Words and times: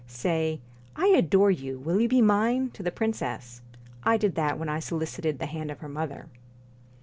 Say: 0.07 0.61
I 0.95 1.09
adore 1.09 1.51
you 1.51 1.77
will 1.77 2.01
you 2.01 2.07
be 2.07 2.23
mine? 2.23 2.71
to 2.71 2.81
the 2.81 2.89
princess. 2.89 3.61
I 4.01 4.17
did 4.17 4.33
that 4.33 4.57
when 4.57 4.67
I 4.67 4.79
solicited 4.79 5.37
the 5.37 5.45
hand 5.45 5.69
of 5.69 5.81
her 5.81 5.89
mother.' 5.89 6.25